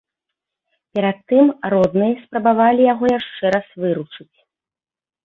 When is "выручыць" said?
3.85-4.31